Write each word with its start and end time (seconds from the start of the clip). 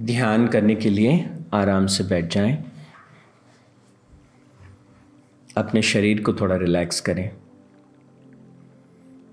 ध्यान 0.00 0.48
करने 0.48 0.74
के 0.74 0.90
लिए 0.90 1.30
आराम 1.52 1.86
से 1.86 2.04
बैठ 2.04 2.34
जाएँ। 2.34 2.72
अपने 5.56 5.82
शरीर 5.82 6.22
को 6.22 6.34
थोड़ा 6.34 6.56
रिलैक्स 6.56 7.00
करें। 7.00 7.36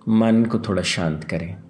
मन 0.08 0.46
को 0.46 0.60
थोड़ा 0.60 0.82
शांत 0.82 1.24
करें। 1.24 1.64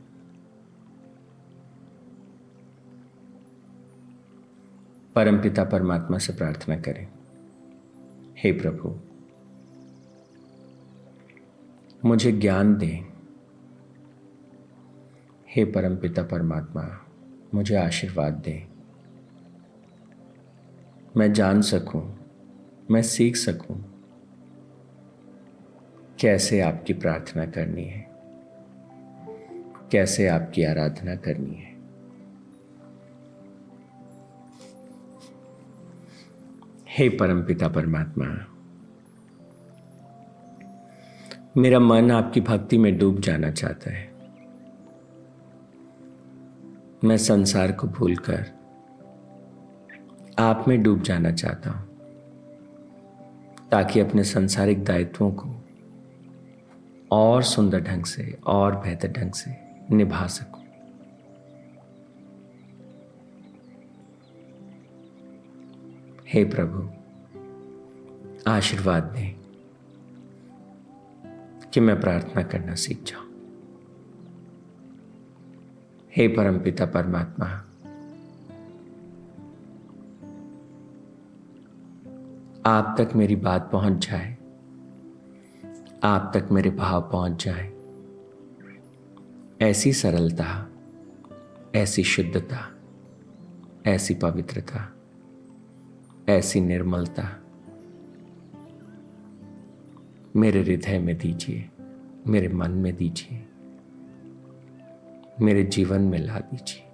परमपिता 5.16 5.64
परमात्मा 5.64 6.18
से 6.18 6.34
प्रार्थना 6.34 6.80
करें। 6.80 7.08
हे 8.38 8.52
प्रभु, 8.52 9.00
मुझे 12.08 12.32
ज्ञान 12.32 12.76
दें। 12.76 13.02
हे 15.50 15.66
परमपिता 15.66 16.24
परमात्मा, 16.24 17.06
मुझे 17.54 17.76
आशीर्वाद 17.76 18.34
दें। 18.34 18.75
मैं 21.18 21.34
जान 21.34 21.62
सकूँ, 21.62 22.20
मैं 22.92 23.02
सीख 23.02 23.36
सकूँ। 23.36 24.04
कैसे 26.20 26.62
आपकी 26.62 26.94
प्रार्थना 26.94 27.46
करनी 27.46 27.84
है? 27.84 28.08
कैसे 29.92 30.28
आपकी 30.28 30.64
आराधना 30.64 31.16
करनी 31.16 31.56
है? 31.56 31.76
हे 36.90 37.10
परमपिता 37.10 37.68
परमात्मा 37.68 38.46
मेरा 41.58 41.80
मन 41.80 42.12
आपकी 42.12 42.42
भक्ति 42.42 42.78
में 42.78 42.98
डूब 42.98 43.20
जाना 43.20 43.52
चाहता 43.52 43.92
है। 43.92 44.14
मैं 47.04 47.18
संसार 47.18 47.72
को 47.72 47.88
भूलकर 47.88 48.55
आप 50.40 50.66
में 50.68 50.84
डूब 50.84 51.02
जाना 51.02 51.32
चाहता 51.32 51.70
हूँ, 51.70 51.88
ताकि 53.72 54.00
अपने 54.00 54.24
संसारिक 54.24 54.84
दायित्वों 54.84 55.32
को 55.32 55.50
और 57.12 57.44
सुंदर 57.44 57.80
ढंग 57.80 58.06
से 58.06 58.38
और 58.48 58.76
बेहतर 58.76 59.12
ढंग 59.12 59.32
से 59.32 59.52
निभा 59.96 60.28
सकूँ। 60.28 60.64
हे 66.28 66.44
प्रभु, 66.46 66.90
आशीर्वाद 68.52 69.04
दें 69.04 69.36
कि 71.74 71.80
मैं 71.80 72.00
प्रार्थना 72.02 72.44
करना 72.44 72.76
सीख 72.76 73.04
जाऊँ। 73.04 73.24
हे 76.16 76.28
परमपिता 76.28 76.86
परमात्मा 76.86 77.48
आप 82.68 82.96
तक 82.98 83.16
मेरी 83.16 83.36
बात 83.36 83.70
पहुँच 83.72 84.08
जाए। 84.08 84.38
आप 86.04 86.32
तक 86.34 86.48
मेरे 86.52 86.70
भाव 86.70 87.02
पहुँच 87.02 87.46
जाए। 87.46 87.74
ऐसी 89.62 89.94
सरलता, 89.94 90.70
ऐसी 91.76 92.04
शुद्धता, 92.04 92.76
ऐसी 93.86 94.14
पवित्रता, 94.14 94.94
ऐसी 96.30 96.62
निर्मलता 96.62 97.30
मेरे 100.36 100.62
हृदय 100.62 101.00
में 101.00 101.18
दीजिए, 101.18 101.70
मेरे 102.28 102.48
मन 102.48 102.72
में 102.72 102.96
दीजिए, 102.96 103.48
मेरे 105.42 105.64
जीवन 105.64 106.02
में 106.02 106.20
ला 106.20 106.40
दीजिए। 106.40 106.85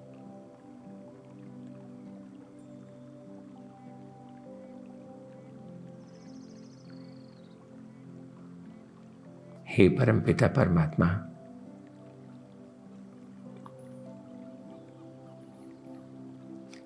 हे 9.72 9.88
परमपिता 9.90 10.48
परमात्मा, 10.48 11.08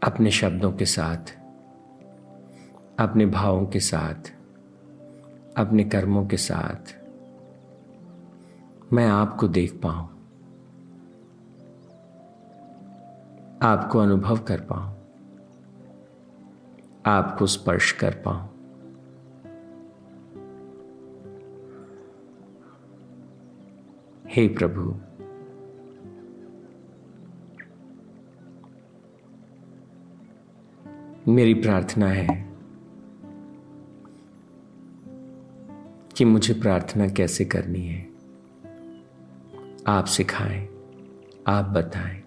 अपने 0.03 0.31
शब्दों 0.31 0.71
के 0.73 0.85
साथ, 0.85 1.31
अपने 2.99 3.25
भावों 3.25 3.65
के 3.65 3.79
साथ, 3.79 4.31
अपने 5.57 5.83
कर्मों 5.83 6.25
के 6.25 6.37
साथ 6.37 6.93
मैं 8.93 9.07
आपको 9.07 9.47
देख 9.47 9.79
पाऊँ, 9.83 10.07
आपको 13.63 13.99
अनुभव 13.99 14.37
कर 14.37 14.61
पाऊँ, 14.61 14.93
आपको 17.05 17.45
स्पर्श 17.47 17.91
कर 17.91 18.21
पाऊँ। 18.25 18.54
हे 24.35 24.47
प्रभु। 24.47 24.81
मेरी 31.31 31.53
प्रार्थना 31.53 32.07
है 32.07 32.27
कि 36.17 36.25
मुझे 36.25 36.53
प्रार्थना 36.53 37.07
कैसे 37.07 37.45
करनी 37.45 37.87
है? 37.87 38.09
आप 39.87 40.05
सिखाएँ, 40.05 40.69
आप 41.47 41.65
बताएँ, 41.65 42.23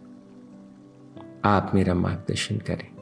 आप 1.44 1.70
मेरा 1.74 1.94
मार्गदर्शन 1.94 2.58
करें। 2.58 2.97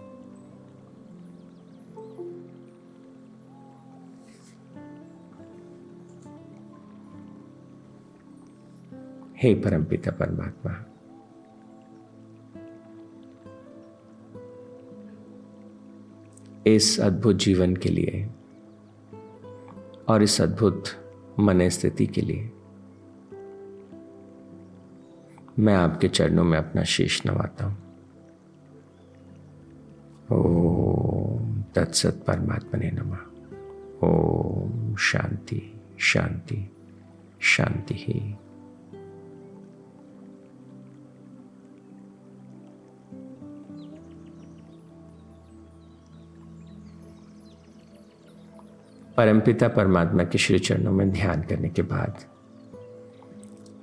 हे 9.38 9.54
परमपिता 9.54 10.10
परमात्मा। 10.10 10.84
इस 16.66 17.00
अद्भुत 17.00 17.36
जीवन 17.36 17.76
के 17.76 17.88
लिए 17.88 18.30
और 20.08 20.22
इस 20.22 20.41
अद्भुत 20.41 20.84
मन 21.41 21.69
स्थिति 21.69 22.06
के 22.06 22.20
लिए 22.20 22.52
मैं 25.58 25.75
आपके 25.75 26.08
चरणों 26.08 26.44
में 26.44 26.58
अपना 26.58 26.82
शीश 26.82 27.26
नवाता 27.26 27.64
हूँ। 27.64 27.76
ओम 30.32 31.62
तत्सत 31.62 32.25
परमात्मा 32.26 32.78
ने 32.78 32.91
नमा। 32.91 33.19
ओम 34.08 34.96
शांति 34.96 35.80
शांति 35.98 36.70
शांति 37.41 37.94
ही। 37.94 38.36
परमपिता 49.16 49.69
परमात्मा 49.69 50.25
के 50.25 50.38
श्री 50.38 50.59
चरणों 50.59 50.93
में 50.93 51.10
ध्यान 51.10 51.43
करने 51.43 51.69
के 51.69 51.82
बाद 51.82 52.16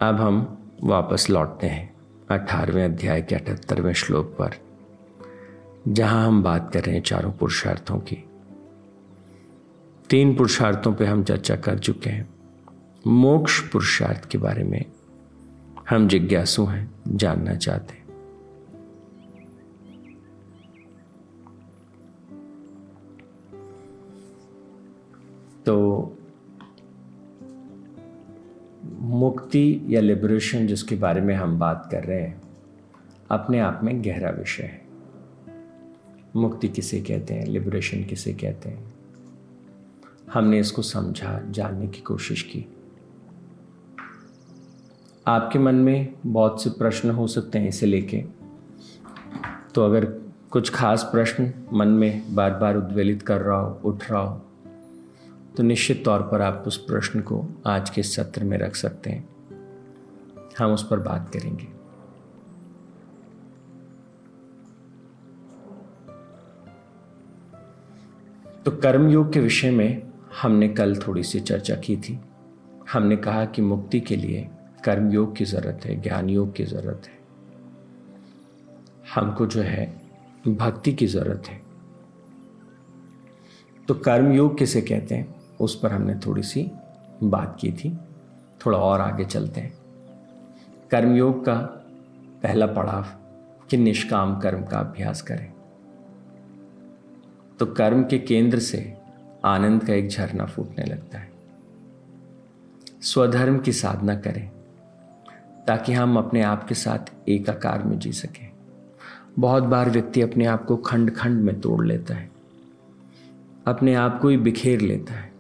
अब 0.02 0.16
हम 0.16 0.58
वापस 0.84 1.30
लौटते 1.30 1.68
हैं 1.68 1.94
अठारहवें 2.32 2.86
अध्याय 2.86 3.22
के 3.22 3.36
अठहत्तरवें 3.36 3.94
श्लोक 3.94 4.26
पर, 4.26 4.52
जहाँ 5.88 6.28
हम 6.28 6.44
बात 6.44 6.72
कर 6.74 6.84
रहे 6.84 6.96
हैं 6.96 7.04
चारों 7.04 7.32
पुरुषार्थों 7.32 7.98
की। 8.00 8.18
तीन 10.10 10.36
पुरुषार्थों 10.36 10.94
पे 10.94 11.06
हम 11.06 11.24
चर्चा 11.24 11.56
कर 11.56 11.80
चुके 11.80 12.10
हैं। 12.10 12.30
मोक्ष 13.08 13.60
पुरुषार्थ 13.60 14.30
के 14.30 14.38
बारे 14.38 14.64
में 14.64 14.86
हम 15.90 16.08
जिज्ञासु 16.08 16.66
हैं, 16.66 16.92
जानना 17.08 17.56
चाहते 17.56 17.94
हैं। 17.94 18.03
तो 25.66 26.10
मुक्ति 29.00 29.82
या 29.88 30.02
लिबरेशन 30.02 30.68
जिसके 30.68 30.96
बारे 30.96 31.22
में 31.22 31.36
हम 31.36 31.60
बात 31.60 31.88
कर 31.92 32.04
रहे 32.04 32.22
हैं, 32.22 32.42
अपने 33.32 33.60
आप 33.60 33.80
में 33.84 34.04
गहरा 34.04 34.30
विषय 34.30 34.64
है। 34.64 34.86
मुक्ति 36.36 36.68
किसे 36.68 37.02
कहते 37.02 37.34
हैं? 37.34 37.46
लिबरेशन 37.46 38.04
किसे 38.04 38.34
कहते 38.34 38.70
हैं? 38.70 38.94
हमने 40.34 40.60
इसको 40.60 40.82
समझा, 40.82 41.42
जानने 41.50 41.88
की 41.88 42.02
कोशिश 42.02 42.42
की। 42.42 42.66
आपके 45.28 45.60
मन 45.60 45.76
में 45.76 46.14
बहुत 46.26 46.64
से 46.64 46.70
प्रश्न 46.70 47.10
हो 47.10 47.28
सकते 47.28 47.60
हैं 47.60 47.68
इसे 47.68 47.86
लेके। 47.86 48.26
तो 49.76 49.86
अगर 49.86 50.06
कुछ 50.50 50.72
खास 50.72 51.04
प्रश्न 51.04 51.54
मन 51.74 51.88
में 51.88 52.36
बार 52.36 52.54
बार 52.54 52.76
उद्वेलित 52.76 53.22
कर 53.22 53.42
रहा 53.42 53.60
हो, 53.60 53.80
उठ 53.86 54.12
रहा 54.12 54.22
हो 54.22 54.46
तो 55.58 55.64
निश्चित 55.64 56.06
तौर 56.06 56.22
पर 56.22 56.42
आप 56.42 56.64
उस 56.68 56.78
प्रश्न 56.86 57.22
को 57.22 57.48
आज 57.68 57.90
के 57.90 58.04
सत्र 58.04 58.44
में 58.44 58.58
रख 58.58 58.76
सकते 58.76 59.10
हैं। 59.10 59.30
हम 60.58 60.72
उस 60.72 60.88
पर 60.90 61.00
बात 61.00 61.32
करेंगे। 61.34 61.64
तो 68.66 68.72
कर्म 68.72 69.10
योग 69.10 69.34
के 69.34 69.40
विषय 69.40 69.72
में 69.72 70.12
हमने 70.42 70.70
कल 70.70 70.96
थोड़ी 70.96 71.24
सी 71.24 71.40
चर्चा 71.40 71.76
की 71.76 71.98
थी। 71.98 72.20
हमने 72.94 73.18
कहा 73.18 73.46
कि 73.46 73.62
मुक्ति 73.62 74.00
के 74.00 74.16
लिए 74.16 74.50
कर्म 74.86 75.12
योग 75.12 75.36
की 75.36 75.46
ज़रूरत 75.46 75.82
है 75.86 76.02
ज्ञान 76.02 76.30
योग 76.30 76.56
की 76.56 76.64
ज़रूरत 76.64 77.02
है। 77.06 77.20
हमको 79.16 79.46
जो 79.46 79.62
है, 79.62 80.02
भक्ति 80.48 80.94
की 80.94 81.08
ज़रूरत 81.08 81.44
है। 81.48 81.62
तो 83.88 83.94
कर्म 83.94 84.32
योग 84.32 84.58
किसे 84.58 84.82
कहते 84.82 85.16
हैं? 85.16 85.43
उस 85.64 85.80
पर 85.80 85.92
हमने 85.92 86.16
थोड़ी 86.16 86.44
सी 86.44 86.72
बात 87.24 87.58
की 87.60 87.72
थी। 87.72 87.98
थोड़ा 88.66 88.78
और 88.78 89.02
आगे 89.02 89.26
चलते 89.26 89.62
हैं। 89.62 89.78
कर्मयोग 90.92 91.46
का 91.46 91.56
पहला 92.44 92.66
पड़ाव, 92.66 93.06
कि 93.70 93.78
निष्काम 93.78 94.40
कर्म 94.40 94.66
का 94.66 94.80
अभ्यास 94.80 95.22
करें। 95.22 95.54
तो 97.60 97.66
कर्म 97.66 98.04
के 98.04 98.20
केंद्र 98.20 98.60
से 98.60 98.98
आनंद 99.46 99.86
का 99.86 99.94
एक 99.94 100.10
झरना 100.10 100.46
फूटने 100.46 100.86
लगता 100.86 101.18
है। 101.18 101.32
स्वधर्म 103.02 103.60
की 103.60 103.72
साधना 103.72 104.16
करें, 104.16 104.52
ताकि 105.68 105.94
हम 105.94 106.18
अपने 106.18 106.42
आप 106.42 106.68
के 106.68 106.76
साथ 106.76 107.30
एकाकार 107.30 107.84
में 107.84 108.00
जी 108.00 108.12
सकें। 108.12 108.52
बहुत 109.40 109.64
बार 109.64 109.90
व्यक्ति 109.90 110.22
अपने 110.22 110.46
आप 110.46 110.66
को 110.66 110.78
खंड 110.78 111.16
खंड 111.16 111.42
में 111.42 111.62
तोड़ 111.62 111.86
लेता 111.86 112.16
है। 112.16 112.32
अपने 113.68 113.96
आप 113.96 114.20
को 114.22 114.30
ही 114.30 114.38
बिखेर 114.38 114.82
लेता 114.82 115.14
है। 115.14 115.33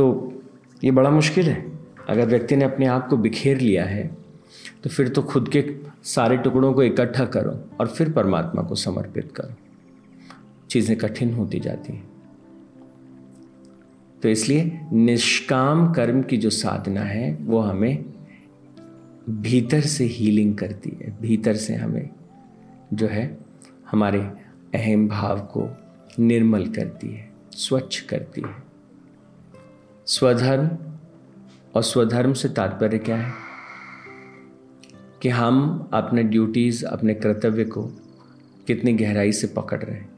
तो 0.00 0.42
ये 0.82 0.90
बड़ा 0.90 1.10
मुश्किल 1.10 1.48
है। 1.48 1.64
अगर 2.08 2.26
व्यक्ति 2.26 2.56
ने 2.56 2.64
अपने 2.64 2.86
आप 2.86 3.08
को 3.08 3.16
बिखेर 3.16 3.60
लिया 3.60 3.84
है 3.84 4.04
तो 4.84 4.90
फिर 4.90 5.08
तो 5.08 5.22
खुद 5.22 5.48
के 5.48 5.64
सारे 6.04 6.36
टुकड़ों 6.36 6.72
को 6.72 6.82
इकट्ठा 6.82 7.24
करो 7.24 7.50
और 7.80 7.88
फिर 7.88 8.12
परमात्मा 8.12 8.62
को 8.62 8.74
समर्पित 8.74 9.32
करो। 9.32 9.54
चीज़ें 10.70 10.96
कठिन 10.98 11.32
होती 11.34 11.60
जाती 11.60 11.92
हैं। 11.92 12.08
तो 14.22 14.28
इसलिए 14.28 14.80
निष्काम 14.92 15.92
कर्म 15.92 16.22
की 16.22 16.36
जो 16.36 16.50
साधना 16.50 17.00
है, 17.00 17.32
वो 17.34 17.60
हमें 17.60 18.04
भीतर 19.30 19.80
से 19.80 20.04
हीलिंग 20.06 20.56
करती 20.58 20.96
है। 21.00 21.16
भीतर 21.20 21.56
से 21.56 21.74
हमें 21.74 22.10
जो 22.92 23.06
है, 23.06 23.38
हमारे 23.90 24.20
अहम 24.74 25.08
भाव 25.08 25.40
को 25.56 25.68
निर्मल 26.18 26.66
करती 26.66 27.08
है, 27.08 27.30
स्वच्छ 27.52 28.00
करती 28.00 28.40
है। 28.40 28.69
स्वधर्म 30.10 30.70
और 31.74 31.82
स्वधर्म 31.82 32.32
से 32.32 32.48
तात्पर्य 32.48 32.98
क्या 32.98 33.16
है? 33.16 33.32
कि 35.22 35.28
हम 35.28 35.88
अपने 35.92 36.22
ड्यूटीज़ 36.22 36.86
अपने 36.86 37.14
कर्तव्य 37.14 37.64
को 37.64 37.82
कितनी 38.66 38.92
गहराई 38.92 39.32
से 39.32 39.46
पकड़ 39.46 39.82
रहे 39.82 39.96
हैं, 39.96 40.08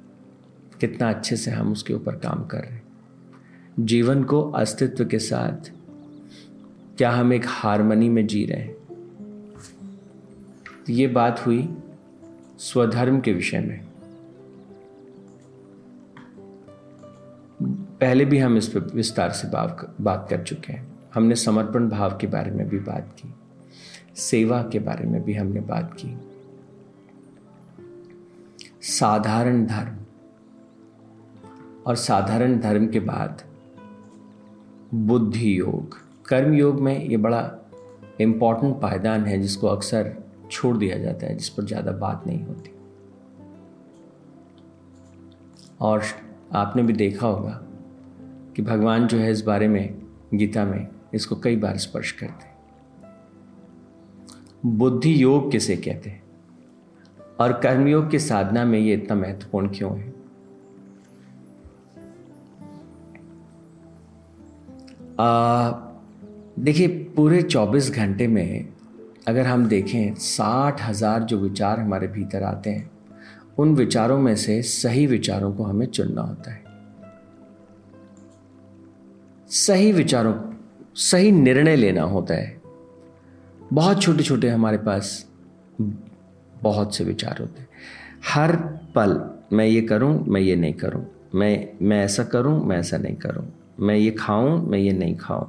कितना 0.81 1.11
अच्छे 1.11 1.37
से 1.37 1.51
हम 1.51 1.73
उसके 1.73 1.95
ऊपर 1.95 2.13
काम 2.13 2.45
कर 2.45 2.59
रहे 2.59 2.71
हैं। 2.71 2.83
जीवन 3.81 4.25
को 4.25 4.51
अस्तित्व 4.51 5.05
के 5.05 5.19
साथ 5.19 5.73
क्या 6.99 7.11
हम 7.11 7.33
एक 7.33 7.43
हारमनी 7.47 8.09
में 8.09 8.27
जी 8.27 8.45
रहे 8.45 8.61
हैं? 8.61 8.75
तो 10.87 10.93
ये 10.93 11.07
बात 11.07 11.47
हुई 11.47 11.69
स्वधर्म 12.59 13.21
के 13.21 13.33
विषय 13.33 13.61
में। 13.61 13.92
पहले 18.03 18.25
भी 18.25 18.39
हम 18.39 18.57
इस 18.57 18.69
पर 18.69 18.81
विस्तार 18.95 19.31
से 19.31 19.49
बात 19.49 20.27
कर 20.31 20.43
चुके 20.43 20.73
हैं। 20.73 20.87
हमने 21.15 21.35
समर्पण 21.35 21.89
भाव 21.89 22.17
के 22.21 22.27
बारे 22.27 22.51
में 22.51 22.69
भी 22.69 22.79
बात 22.79 23.15
की। 23.19 23.35
सेवा 24.21 24.63
के 24.63 24.79
बारे 24.79 25.07
में 25.07 25.23
भी 25.25 25.35
हमने 25.35 25.61
बात 25.61 25.95
की। 26.01 26.17
साधारण 28.83 29.65
धर्म 29.67 29.97
और 31.87 31.97
साधारण 31.97 32.59
धर्म 32.61 32.87
के 32.87 33.01
बाद 33.01 33.43
बुद्धि 34.95 35.59
योग। 35.59 35.99
कर्म 36.29 36.55
योग 36.55 36.81
में 36.81 37.05
ये 37.05 37.17
बड़ा 37.19 37.51
इंपॉर्टेंट 38.21 38.81
पायदान 38.81 39.25
है 39.25 39.41
जिसको 39.41 39.67
अक्सर 39.67 40.15
छोड़ 40.51 40.77
दिया 40.77 40.99
जाता 40.99 41.27
है, 41.27 41.35
जिस 41.37 41.49
पर 41.49 41.65
ज़्यादा 41.65 41.93
बात 41.99 42.27
नहीं 42.27 42.45
होती। 42.45 42.71
और 45.81 46.03
आपने 46.55 46.83
भी 46.83 46.93
देखा 46.93 47.27
होगा 47.27 47.61
कि 48.57 48.63
भगवान 48.63 49.07
जो 49.07 49.19
है 49.19 49.31
इस 49.31 49.43
बारे 49.43 49.69
में, 49.69 50.03
गीता 50.35 50.65
में, 50.65 50.89
इसको 51.15 51.37
कई 51.37 51.57
बार 51.57 51.77
स्पर्श 51.77 52.13
करते 52.13 52.45
हैं। 52.45 52.53
बुद्धि 54.67 55.23
योग 55.23 55.51
किसे 55.51 55.77
कहते 55.77 56.11
हैं? 56.11 56.23
और 57.41 57.53
कर्मयोग 57.53 58.11
की 58.11 58.19
साधना 58.19 58.65
में 58.65 58.79
ये 58.79 58.95
इतना 58.95 59.17
महत्वपूर्ण 59.17 59.69
क्यों 59.69 59.99
है? 59.99 60.13
देखिए, 66.59 66.89
पूरे 66.89 67.43
24 67.43 67.91
घंटे 67.91 68.27
में 68.27 68.69
अगर 69.29 69.47
हम 69.47 69.67
देखें, 69.67 70.15
साठ 70.15 70.83
हज़ार 70.83 71.23
जो 71.23 71.39
विचार 71.39 71.81
हमारे 71.81 72.07
भीतर 72.07 72.43
आते 72.43 72.71
हैं, 72.71 72.91
उन 73.59 73.75
विचारों 73.75 74.19
में 74.19 74.37
से 74.37 74.63
सही 74.63 75.07
विचारों 75.07 75.53
को 75.53 75.65
हमें 75.65 75.87
चुनना 75.87 76.23
होता 76.23 76.51
है। 76.51 76.62
सही 79.55 79.93
विचारों, 79.93 80.35
सही 80.95 81.31
निर्णय 81.31 81.77
लेना 81.77 82.03
होता 82.03 82.35
है। 82.35 82.63
बहुत 83.73 84.03
छोटे 84.03 84.23
छोटे 84.23 84.49
हमारे 84.49 84.79
पास 84.79 85.27
बहुत 86.63 86.97
से 86.97 87.05
विचार 87.05 87.37
होते 87.41 87.61
हैं। 87.61 87.69
हर 88.35 88.57
पल 88.95 89.31
मैं 89.53 89.67
ये 89.67 89.83
करूँ, 89.83 90.25
मैं 90.27 90.41
ये 90.41 90.57
नहीं 90.57 90.73
करूँ। 90.73 91.05
मैं 91.35 91.69
मैं 91.83 92.05
ऐसा 92.05 92.25
करूँ, 92.25 92.67
मैं 92.67 92.79
ऐसा 92.79 92.97
नहीं 92.97 93.17
करूँ। 93.17 93.47
मैं 93.81 93.97
ये 93.97 94.11
खाऊं, 94.11 94.67
मैं 94.67 94.79
ये 94.79 94.93
नहीं 94.93 95.17
खाऊं। 95.17 95.47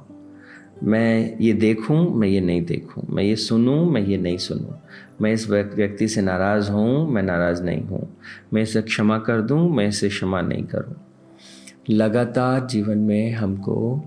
मैं 0.82 1.38
ये 1.38 1.52
देखूँ, 1.52 2.14
मैं 2.14 2.28
ये 2.28 2.40
नहीं 2.40 2.64
देखूँ। 2.64 3.06
मैं 3.10 3.22
ये 3.22 3.36
सुनूं, 3.36 3.90
मैं 3.90 4.02
ये 4.02 4.16
नहीं 4.16 4.38
सुनूं। 4.38 4.76
मैं 5.20 5.32
इस 5.32 5.50
व्यक्ति 5.50 6.08
से 6.08 6.22
नाराज़ 6.22 6.70
हूँ, 6.70 7.10
मैं 7.10 7.22
नाराज़ 7.22 7.62
नहीं 7.62 7.82
हूँ। 7.82 8.16
मैं 8.52 8.62
इसे 8.62 8.82
क्षमा 8.82 9.18
कर 9.18 9.40
दूँ, 9.40 9.70
मैं 9.76 9.88
इसे 9.88 10.08
क्षमा 10.08 10.40
नहीं 10.40 10.64
करूँ। 10.64 10.94
लगातार 11.90 12.66
जीवन 12.66 12.98
में 12.98 13.32
हमको 13.32 14.02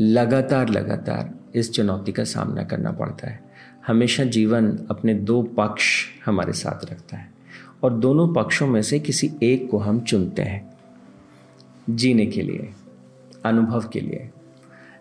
लगातार 0.00 0.68
लगातार 0.68 1.34
इस 1.54 1.72
चुनौती 1.72 2.12
का 2.12 2.24
सामना 2.24 2.64
करना 2.64 2.92
पड़ता 2.92 3.28
है। 3.28 3.42
हमेशा 3.86 4.24
जीवन 4.24 4.78
अपने 4.90 5.14
दो 5.14 5.42
पक्ष 5.42 6.04
हमारे 6.26 6.52
साथ 6.52 6.92
रखता 6.92 7.16
है 7.16 7.32
और 7.82 7.94
दोनों 7.94 8.34
पक्षों 8.34 8.66
में 8.66 8.82
से 8.82 8.98
किसी 8.98 9.32
एक 9.42 9.70
को 9.70 9.78
हम 9.78 10.00
चुनते 10.00 10.42
हैं 10.42 10.72
जीने 11.90 12.26
के 12.26 12.42
लिए, 12.42 12.70
अनुभव 13.44 13.88
के 13.88 14.00
लिए। 14.00 14.30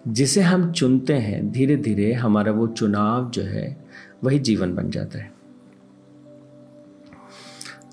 जिसे 0.08 0.42
हम 0.42 0.72
चुनते 0.72 1.14
हैं 1.14 1.52
धीरे 1.52 1.76
धीरे 1.76 2.14
हमारा 2.14 2.52
वो 2.52 2.68
चुनाव 2.68 3.30
जो 3.30 3.42
है, 3.42 3.86
वही 4.24 4.40
जीवन 4.40 4.76
बन 4.76 4.90
जाता 4.90 5.20
है। 5.20 5.34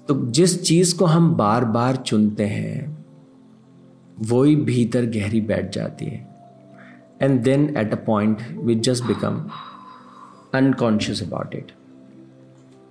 तो 0.09 0.26
जिस 0.26 0.62
चीज़ 0.62 0.99
को 0.99 1.05
हम 1.05 1.37
बार 1.37 1.64
बार 1.64 1.97
चुनते 1.97 2.45
हैं 2.45 2.98
वही 4.20 4.56
भीतर 4.56 5.06
गहरी 5.06 5.40
बैठ 5.40 5.72
जाती 5.72 6.06
है। 6.06 6.26
And 7.22 7.40
then 7.42 7.76
at 7.76 7.92
a 7.92 8.04
point 8.06 8.42
we 8.58 8.75
just 8.75 9.04
become 9.04 9.44
unconscious 10.54 11.22
about 11.22 11.54
it 11.54 11.72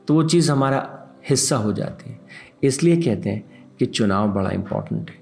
तो 0.08 0.14
वो 0.14 0.24
चीज़ 0.24 0.52
हमारा 0.52 1.10
हिस्सा 1.30 1.58
हो 1.58 1.74
जाती 1.74 2.10
है। 2.10 2.20
इसलिए 2.64 2.96
कहते 2.98 3.30
हैं 3.30 3.66
कि 3.80 3.86
चुनाव 3.86 4.32
बड़ा 4.34 4.50
इंपॉर्टेंट 4.50 5.10
है। 5.10 5.16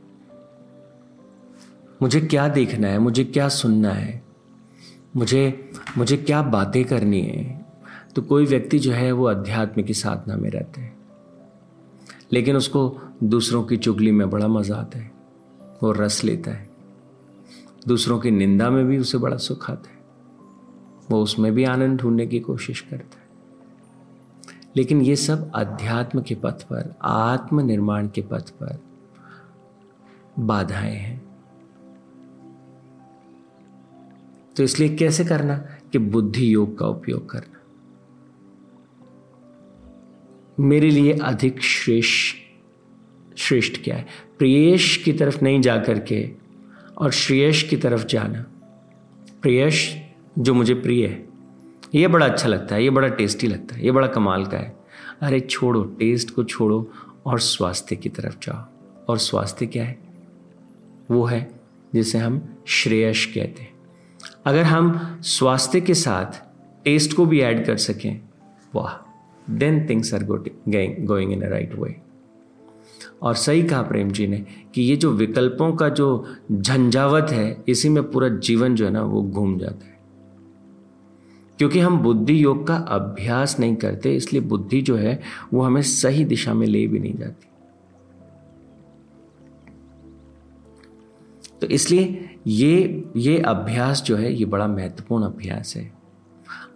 मुझे 2.02 2.22
क्या 2.22 2.48
देखना 2.48 2.88
है, 2.88 3.00
मुझे 3.00 3.24
क्या 3.24 3.48
सुनना 3.50 3.92
है, 3.92 4.22
मुझे 5.16 5.72
मुझे 5.98 6.18
क्या 6.18 6.42
बातें 6.42 6.84
करनी 6.86 7.22
है 7.22 7.66
तो 8.16 8.22
कोई 8.22 8.46
व्यक्ति 8.46 8.80
जो 8.80 8.92
है 8.92 9.12
वो 9.12 9.26
अध्यात्म 9.26 9.84
की 9.84 9.94
साधना 9.94 10.36
में 10.36 10.50
रहते 10.50 10.82
हैं। 10.82 10.94
लेकिन 12.34 12.56
उसको 12.56 13.02
दूसरों 13.24 13.64
की 13.64 13.78
चुगली 13.78 14.12
में 14.12 14.30
बड़ा 14.30 14.48
मज़ा 14.48 14.76
आता 14.76 15.00
है। 15.00 15.12
वो 15.86 15.92
रस 15.92 16.24
लेता 16.24 16.52
है। 16.52 16.70
दूसरों 17.88 18.20
की 18.20 18.32
निंदा 18.32 18.70
में 18.70 18.86
भी 18.86 18.98
उसे 18.98 19.18
बड़ा 19.18 19.38
सुख 19.38 19.72
आता 19.72 19.90
है। 19.90 19.98
वो 21.12 21.24
उसमें 21.24 21.54
भी 21.54 21.64
आनंद 21.64 22.00
ढूँढने 22.00 22.28
की 22.28 22.40
कोशिश 22.40 22.82
करता 22.82 23.20
है। 23.20 23.28
लेकिन 24.78 25.02
ये 25.02 25.16
सब 25.16 25.52
अध्यात्म 25.56 26.22
के 26.22 26.36
पथ 26.36 26.64
पर 26.64 26.96
आत्म 27.02 27.62
निर्माण 27.62 28.08
के 28.08 28.22
पथ 28.22 28.50
पर 28.50 28.80
बाधाएँ 30.40 30.96
हैं। 30.96 31.26
तो 34.58 34.64
इसलिए 34.64 34.96
कैसे 34.96 35.26
करना 35.26 35.58
कि 35.92 35.98
बुद्धि 35.98 36.54
योग 36.54 36.78
का 36.78 36.88
उपयोग 36.88 37.30
करना? 37.30 37.60
मेरे 40.60 40.90
लिए 40.90 41.14
अधिक 41.14 41.62
श्रेष्ठ 41.62 42.36
श्रेष्ठ 43.38 43.84
क्या 43.84 43.96
है? 43.96 44.06
प्रियेश 44.38 45.02
की 45.06 45.14
तरफ़ 45.14 45.42
नहीं 45.44 45.62
जा 45.62 45.78
करके 45.78 46.32
और 46.98 47.12
श्रेयश 47.12 47.64
की 47.64 47.78
तरफ़ 47.78 48.06
जाना। 48.06 48.46
प्रियश, 49.42 49.98
जो 50.40 50.54
मुझे 50.54 50.74
प्रिय 50.74 51.08
है, 51.08 51.26
ये 51.96 52.08
बड़ा 52.08 52.26
अच्छा 52.26 52.48
लगता 52.50 52.76
है, 52.76 52.84
ये 52.84 52.90
बड़ा 52.90 53.08
टेस्टी 53.08 53.48
लगता 53.48 53.76
है, 53.76 53.86
ये 53.86 53.92
बड़ा 53.92 54.08
कमाल 54.08 54.46
का 54.46 54.58
है। 54.58 54.80
अरे 55.22 55.40
छोड़ो 55.40 55.84
टेस्ट 55.84 56.30
को 56.30 56.44
छोड़ो 56.44 56.92
और 57.26 57.40
स्वास्थ्य 57.40 57.96
की 57.96 58.10
तरफ़ 58.10 58.38
जाओ। 58.44 58.76
और 59.08 59.18
स्वास्थ्य 59.18 59.66
क्या 59.66 59.84
है? 59.84 60.00
वो 61.12 61.26
है 61.26 61.52
जिसे 61.94 62.18
हम 62.18 62.56
श्रेयश 62.66 63.26
कहते 63.26 63.62
हैं। 63.62 63.74
अगर 64.46 64.64
हम 64.64 65.18
स्वास्थ्य 65.22 65.82
के 65.82 65.94
साथ 65.94 66.46
टेस्ट 66.84 67.14
को 67.14 67.26
भी 67.26 67.42
ऐड 67.42 67.66
कर 67.66 67.78
सकें, 67.78 68.22
वाह 68.76 69.12
then 69.50 69.88
things 69.90 70.14
are 70.14 70.24
going 70.24 71.34
in 71.34 71.42
a 71.42 71.48
right 71.48 71.76
way 71.76 72.05
और 73.22 73.34
सही 73.34 73.64
कहा 73.64 73.82
प्रेम 73.82 74.12
जी 74.12 74.28
ने 74.28 74.46
कि 74.76 74.82
ये 74.82 74.96
जो 74.96 75.12
विकल्पों 75.12 75.74
का 75.74 75.90
जो 75.90 76.26
झंझावत 76.52 77.28
है, 77.30 77.64
इसी 77.68 77.90
में 77.90 78.12
पूरा 78.12 78.30
जीवन 78.30 78.76
जो 78.76 78.86
है 78.86 78.92
ना, 78.92 79.02
वो 79.02 79.22
घूम 79.22 79.60
जाता 79.60 79.86
है। 79.86 79.96
क्योंकि 81.58 81.80
हम 81.80 82.00
बुद्धि 82.00 82.44
योग 82.44 82.68
का 82.68 82.76
अभ्यास 82.76 83.60
नहीं 83.60 83.76
करते, 83.76 84.16
इसलिए 84.16 84.42
बुद्धि 84.42 84.82
जो 84.82 84.96
है, 84.96 85.22
वो 85.54 85.62
हमें 85.62 85.82
सही 85.82 86.26
दिशा 86.26 86.54
में 86.54 86.68
ले 86.68 86.88
भी 86.88 87.00
नहीं 87.00 87.16
जाती। 87.16 87.48
तो 91.62 91.68
इसलिए 91.68 92.30
ये 92.48 93.04
ये 93.16 93.40
अभ्यास 93.40 94.04
जो 94.04 94.16
है, 94.16 94.34
ये 94.34 94.46
बड़ा 94.46 94.68
महत्वपूर्ण 94.68 95.24
अभ्यास 95.24 95.76
है। 95.76 95.95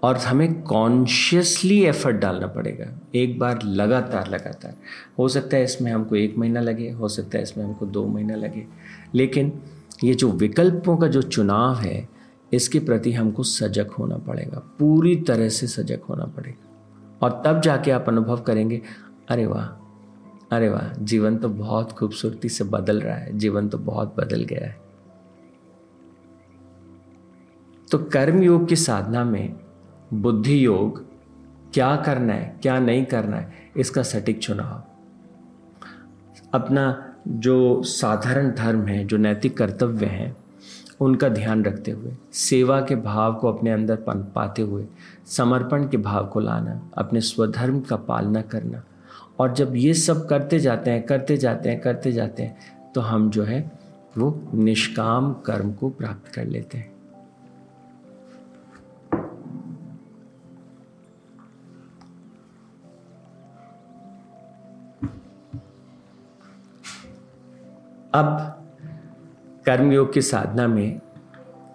और 0.04 0.18
हमें 0.18 0.62
कॉन्शियसली 0.62 1.84
एफर्ट 1.84 2.16
डालना 2.16 2.48
पड़ेगा। 2.48 3.00
एक 3.16 3.40
बार 3.40 3.60
लगातार 3.64 4.28
लगातार। 4.28 4.76
हो 5.20 5.28
सकता 5.28 5.58
है 5.58 5.64
इसमें 5.64 5.92
हमको 5.92 6.16
एक 6.16 6.38
महीना 6.38 6.60
लगे, 6.60 6.90
हो 6.90 7.08
सकता 7.08 7.38
है 7.38 7.44
इसमें 7.44 7.66
हमको 7.66 7.86
दो 7.86 8.08
महीना 8.08 8.36
लगे। 8.36 8.68
लेकिन 9.16 9.62
ये 10.04 10.14
जो 10.14 10.32
विकल्पों 10.32 10.98
का 10.98 11.08
जो 11.08 11.22
चुनाव 11.22 11.76
है, 11.76 12.10
इसके 12.54 12.80
प्रति 12.80 13.14
हमको 13.14 13.44
सजग 13.44 13.88
होना 13.88 14.18
पड़ेगा। 14.18 14.60
पूरी 14.80 15.16
तरह 15.16 15.50
से 15.50 15.68
सजग 15.68 16.00
होना 16.10 16.26
पड़ेगा। 16.26 16.66
और 17.22 17.44
तब 17.46 17.62
जाके 17.62 17.92
आप 17.92 18.06
अनुभव 18.08 18.42
करेंगे, 18.42 18.82
अरे 19.30 19.46
वाह 19.46 19.86
अरे 20.52 20.70
वाह, 20.70 21.04
जीवन 21.04 21.38
तो 21.38 21.50
बहुत 21.50 21.92
खूबसूरती 21.92 22.50
से 22.50 22.64
बदल 22.64 23.02
रहा 23.02 23.16
है, 23.16 23.38
जीवन 23.38 23.70
तो 23.70 23.78
बहुत 23.78 24.16
बदल 24.18 24.44
गया 24.44 24.68
है। 24.68 24.82
तो 27.92 27.98
कर्म 27.98 28.44
योग 28.44 28.68
की 28.68 28.76
साधना 28.76 29.24
में 29.24 29.56
बुद्धि 30.14 30.66
योग 30.66 31.04
क्या 31.74 31.96
करना 31.96 32.34
है, 32.34 32.56
क्या 32.62 32.80
नहीं 32.80 33.06
करना 33.06 33.38
है, 33.38 33.54
इसका 33.78 34.04
सटीक 34.04 34.40
चुनाव। 34.40 34.84
अपना 36.54 37.14
जो 37.28 37.82
साधारण 37.84 38.52
धर्म 38.52 38.86
है, 38.88 39.04
जो 39.06 39.18
नैतिक 39.18 39.58
कर्तव्य 39.58 40.06
हैं, 40.06 40.36
उनका 41.02 41.30
ध्यान 41.30 41.64
रखते 41.66 41.92
हुए, 41.92 42.16
सेवा 42.34 42.80
के 42.82 42.96
भाव 42.96 43.34
को 43.34 43.52
अपने 43.52 43.72
अंदर 43.72 43.96
पन, 43.96 44.26
पाते 44.36 44.62
हुए, 44.62 44.86
समर्पण 45.28 45.88
के 45.88 45.98
भाव 45.98 46.28
को 46.28 46.40
लाना, 46.40 46.92
अपने 46.98 47.22
स्वधर्म 47.22 47.80
का 47.80 47.96
पालना 47.96 48.42
करना। 48.42 48.84
और 49.40 49.54
जब 49.54 49.76
ये 49.76 49.94
सब 49.94 50.28
करते 50.28 50.60
जाते 50.60 50.92
हैं, 50.92 51.04
करते 51.04 51.38
जाते 51.38 51.70
हैं, 51.70 51.80
करते 51.80 52.12
जाते 52.12 52.44
हैं 52.44 52.92
तो 52.96 53.02
हम 53.02 53.30
जो 53.30 53.44
है, 53.44 53.72
वो 54.18 54.50
निष्काम 54.54 55.34
कर्म 55.46 55.72
को 55.74 55.90
प्राप्त 55.90 56.34
कर 56.34 56.46
लेते 56.46 56.78
हैं। 56.78 56.92
अब 68.14 68.28
कर्मयोग 69.66 70.14
की 70.14 70.22
साधना 70.22 70.68
में 70.68 71.02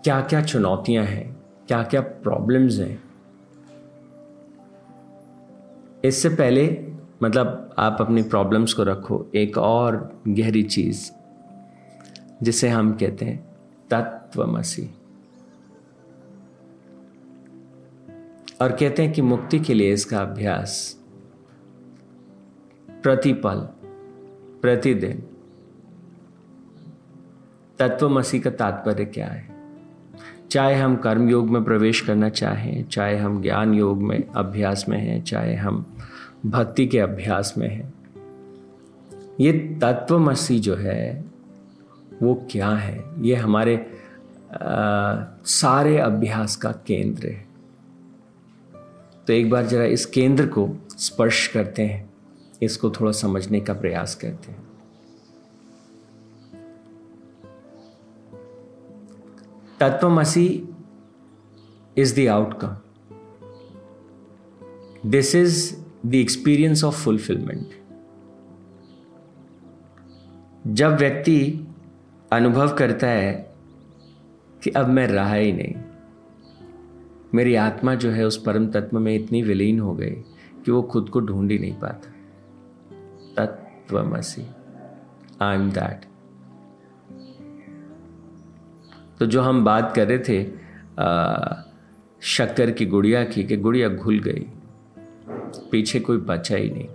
क्या 0.05 0.21
क्या 0.21 0.43
चुनौतियाँ 0.43 1.05
हैं? 1.05 1.37
क्या 1.69 1.83
क्या 1.83 2.01
प्रॉब्लम्स 2.01 2.79
हैं? 2.79 3.05
इससे 6.05 6.29
पहले 6.29 6.87
मतलब 7.23 7.75
आप 7.79 7.97
अपनी 8.01 8.23
प्रॉब्लम्स 8.23 8.73
को 8.73 8.83
रखो। 8.83 9.27
एक 9.35 9.59
और 9.59 10.23
गहरी 10.29 10.63
चीज़, 10.63 11.13
जिसे 12.43 12.69
हम 12.69 12.93
कहते 12.93 13.25
हैं 13.25 13.57
तत्वमसी। 13.91 14.91
और 18.61 18.73
कहते 18.73 19.03
हैं 19.03 19.13
कि 19.13 19.23
मुक्ति 19.23 19.59
के 19.59 19.75
लिए 19.75 19.93
इसका 19.93 20.21
अभ्यास 20.21 21.01
प्रतिपल, 22.91 23.69
प्रतिदिन। 24.63 25.34
तत्वमसी 27.79 28.41
का 28.41 28.51
तात्पर्य 28.51 29.05
क्या 29.05 29.27
है? 29.27 29.55
चाहे 30.51 30.75
हम 30.75 30.97
कर्म 30.97 31.29
योग 31.29 31.51
में 31.51 31.65
प्रवेश 31.65 32.01
करना 32.01 32.29
चाहें 32.29 32.89
चाहे 32.89 33.17
हम 33.17 33.43
ज्ञान 33.43 33.75
योग 33.75 34.03
में 34.03 34.29
अभ्यास 34.29 34.89
में 34.89 34.99
हैं 34.99 35.25
चाहे 35.25 35.55
हम 35.55 35.97
भक्ति 36.47 36.87
के 36.87 36.99
अभ्यास 36.99 37.55
में 37.59 37.69
हैं 37.69 37.95
ये 39.41 39.53
तत्वमसी 39.53 40.61
जो 40.61 40.77
है 40.77 41.25
वो 42.23 42.47
क्या 42.51 42.71
है? 42.71 43.05
ये 43.21 43.35
हमारे 43.35 43.77
आ, 43.77 45.25
सारे 45.45 45.99
अभ्यास 45.99 46.57
का 46.57 46.73
केंद्र 46.73 47.29
है। 47.29 47.47
तो 49.27 49.33
एक 49.33 49.51
बार 49.51 49.67
जरा 49.67 49.85
इस 49.85 50.07
केंद्र 50.07 50.47
को 50.47 50.69
स्पर्श 50.91 51.47
करते 51.47 51.83
हैं 51.83 52.11
इसको 52.63 52.91
थोड़ा 52.91 53.13
समझने 53.13 53.61
का 53.61 53.73
प्रयास 53.73 54.15
करते 54.15 54.53
हैं। 54.53 54.63
तत्वमसी 59.81 60.47
is 61.99 62.21
the 62.21 62.27
outcome 62.29 62.77
this 65.11 65.35
is 65.35 65.77
the 66.07 66.15
experience 66.15 66.85
of 66.85 67.05
fulfilment 67.05 67.71
जब 70.67 70.97
व्यक्ति 70.97 71.69
अनुभव 72.33 72.75
करता 72.75 73.07
है 73.07 73.55
कि 74.63 74.71
अब 74.71 74.89
मैं 74.89 75.07
रहा 75.07 75.35
ही 75.35 75.53
नहीं, 75.53 75.75
मेरी 77.35 77.55
आत्मा 77.55 77.95
जो 77.95 78.11
है 78.11 78.27
उस 78.27 78.43
परम 78.43 78.67
तत्व 78.67 78.99
में 78.99 79.15
इतनी 79.15 79.43
विलीन 79.43 79.81
हो 79.81 79.95
गई 79.95 80.15
कि 80.65 80.71
वो 80.71 80.83
खुद 80.83 81.09
को 81.09 81.21
ढूंढ 81.21 81.51
ही 81.51 81.59
नहीं 81.59 81.75
पाता। 81.75 82.11
तत्वमसी 83.37 84.47
आई 85.43 85.55
एम 85.57 85.71
दैट 85.71 86.14
तो 89.19 89.27
जो 89.27 89.43
हम 89.43 89.65
बात 89.65 89.93
कर 89.97 90.09
रहे 90.09 90.19
थे 90.19 90.45
शक्कर 92.21 92.71
की 92.71 92.87
गुड़िया 92.87 93.25
की, 93.25 93.45
कि 93.45 93.57
गुड़िया 93.57 93.89
घुल 93.89 94.19
गई। 94.19 94.47
पीछे 95.71 96.01
कोई 96.01 96.17
बचा 96.17 96.57
ही 96.57 96.71
नहीं। 96.71 96.89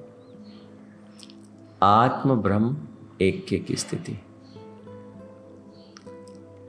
आत्म 1.83 2.35
ब्रह्म 2.35 2.77
एक 3.21 3.45
के 3.47 3.57
की 3.57 3.75
स्थिति। 3.75 4.19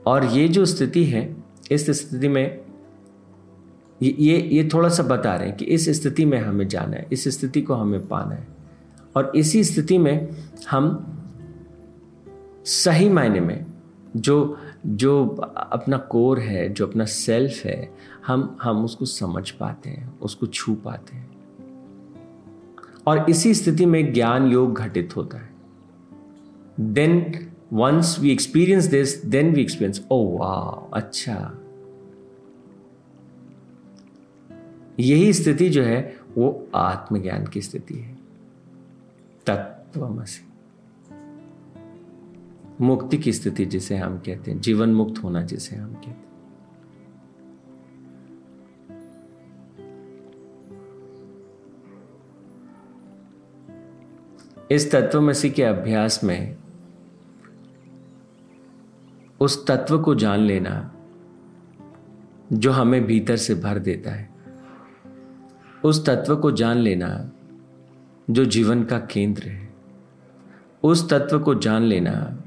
और 0.07 0.25
ये 0.25 0.47
जो 0.47 0.65
स्थिति 0.65 1.03
है, 1.03 1.35
इस 1.71 1.89
स्थिति 1.89 2.27
में, 2.27 2.61
ये 4.01 4.15
ये 4.19 4.41
ये 4.41 4.69
थोड़ा 4.73 4.89
सा 4.89 5.03
बता 5.03 5.35
रहे 5.35 5.47
हैं 5.47 5.57
कि 5.57 5.65
इस 5.65 6.01
स्थिति 6.01 6.25
में 6.25 6.41
हमें 6.41 6.67
जाना 6.67 6.97
है, 6.97 7.07
इस 7.11 7.27
स्थिति 7.27 7.61
को 7.61 7.73
हमें 7.73 8.07
पाना 8.07 8.35
है। 8.35 8.47
और 9.15 9.31
इसी 9.35 9.63
स्थिति 9.63 9.97
में 9.97 10.29
हम 10.69 11.07
सही 12.65 13.09
मायने 13.09 13.39
में 13.39 13.65
जो 14.15 14.57
जो 14.85 15.27
अपना 15.71 15.97
कोर 15.97 16.39
है, 16.39 16.69
जो 16.69 16.87
अपना 16.87 17.05
सेल्फ 17.05 17.65
है, 17.65 17.95
हम 18.27 18.57
हम 18.61 18.85
उसको 18.85 19.05
समझ 19.05 19.51
पाते 19.51 19.89
हैं, 19.89 20.19
उसको 20.19 20.47
छू 20.47 20.75
पाते 20.75 21.15
हैं। 21.15 21.31
और 23.07 23.29
इसी 23.29 23.53
स्थिति 23.53 23.85
में 23.85 24.13
ज्ञान 24.13 24.47
योग 24.47 24.73
घटित 24.73 25.15
होता 25.15 25.37
है। 25.37 25.49
Then 26.79 27.47
once 27.73 28.17
we 28.19 28.31
experience 28.31 28.85
this 28.85 29.25
then 29.25 29.53
we 29.53 29.61
experience 29.61 30.05
ओ 30.11 30.37
वाह 30.37 30.89
अच्छा। 30.93 31.57
यही 34.99 35.33
स्थिति 35.33 35.69
जो 35.69 35.83
है, 35.83 36.17
वो 36.37 36.67
आत्मज्ञान 36.75 37.47
की 37.47 37.61
स्थिति 37.61 37.93
है। 37.93 38.17
तत्वमसी। 39.45 40.50
मुक्ति 42.81 43.17
की 43.17 43.33
स्थिति 43.33 43.65
जिसे 43.65 43.97
हम 43.97 44.17
कहते 44.17 44.51
हैं 44.51 44.61
जीवन 44.61 44.93
मुक्त 44.93 45.23
होना 45.23 45.41
जिसे 45.41 45.75
हम 45.75 45.93
कहते 45.93 46.09
हैं। 46.09 46.31
इस 54.71 54.91
तत्वमसी 54.91 55.49
के 55.49 55.63
अभ्यास 55.63 56.23
में 56.23 56.57
उस 59.39 59.67
तत्व 59.67 59.99
को 59.99 60.15
जान 60.15 60.39
लेना 60.39 60.95
जो 62.53 62.71
हमें 62.71 63.05
भीतर 63.05 63.37
से 63.37 63.55
भर 63.55 63.79
देता 63.79 64.11
है, 64.11 64.29
उस 65.85 66.05
तत्व 66.05 66.35
को 66.35 66.51
जान 66.51 66.77
लेना 66.77 67.31
जो 68.29 68.45
जीवन 68.45 68.83
का 68.83 68.99
केंद्र 68.99 69.43
है, 69.43 69.73
उस 70.83 71.09
तत्व 71.09 71.39
को 71.39 71.55
जान 71.55 71.81
लेना 71.81 72.40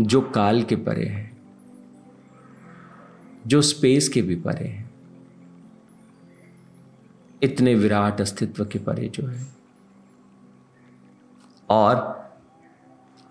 जो 0.00 0.20
काल 0.20 0.62
के 0.62 0.76
परे 0.76 1.06
है, 1.06 1.36
जो 3.46 3.62
स्पेस 3.62 4.08
के 4.08 4.22
भी 4.22 4.36
परे 4.36 4.68
है, 4.68 4.90
इतने 7.42 7.74
विराट 7.74 8.20
अस्तित्व 8.20 8.64
के 8.64 8.78
परे 8.78 9.08
जो 9.08 9.26
है। 9.26 9.46
और 11.70 12.18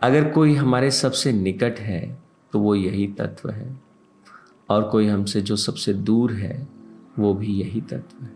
अगर 0.02 0.32
कोई 0.32 0.56
हमारे 0.56 0.92
सबसे 0.92 1.32
निकट 1.32 1.80
है 1.80 2.18
तो 2.54 2.60
वो 2.60 2.76
यही 2.76 3.08
तत्व 3.08 3.50
है। 3.50 3.80
और 4.70 4.90
कोई 4.90 5.08
हमसे 5.08 5.42
जो 5.42 5.56
सबसे 5.56 5.94
दूर 5.94 6.34
है, 6.34 6.68
वो 7.20 7.34
भी 7.34 7.48
यही 7.48 7.82
तत्व 7.82 8.24
है। 8.24 8.32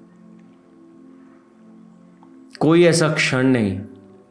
कोई 2.60 2.84
ऐसा 2.84 3.14
क्षण 3.14 3.48
नहीं, 3.48 3.82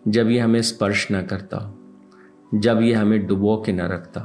जब 0.09 0.29
ये 0.29 0.39
हमें 0.39 0.63
स्पर्श 0.63 1.11
ना 1.11 1.23
करता 1.23 1.57
हो। 1.57 1.80
जब 2.55 2.81
ये 2.83 2.93
हमें 2.95 3.27
डुबो 3.27 3.57
के 3.67 3.73
न 3.73 3.81
रखता। 3.81 4.21